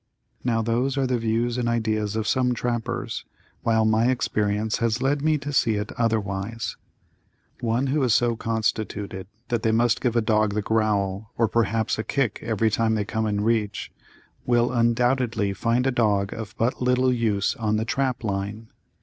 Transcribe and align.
Now 0.43 0.63
those 0.63 0.97
are 0.97 1.05
the 1.05 1.19
views 1.19 1.59
and 1.59 1.69
ideas 1.69 2.15
of 2.15 2.27
some 2.27 2.55
trappers, 2.55 3.23
while 3.61 3.85
my 3.85 4.09
experience 4.09 4.77
has 4.79 4.99
led 4.99 5.21
me 5.21 5.37
to 5.37 5.53
see 5.53 5.75
it 5.75 5.91
otherwise. 5.91 6.75
One 7.59 7.85
who 7.85 8.01
is 8.01 8.11
so 8.15 8.35
constituted 8.35 9.27
that 9.49 9.61
they 9.61 9.71
must 9.71 10.01
give 10.01 10.15
a 10.15 10.19
dog 10.21 10.55
the 10.55 10.63
growl 10.63 11.29
or 11.37 11.47
perhaps 11.47 11.99
a 11.99 12.03
kick 12.03 12.39
every 12.41 12.71
time 12.71 12.95
they 12.95 13.05
come 13.05 13.27
in 13.27 13.41
reach, 13.41 13.91
will 14.43 14.71
undoubtedly 14.71 15.53
find 15.53 15.85
a 15.85 15.91
dog 15.91 16.33
of 16.33 16.55
but 16.57 16.81
little 16.81 17.13
use 17.13 17.55
on 17.57 17.75
the 17.77 17.85
trap 17.85 18.23
line. 18.23 18.69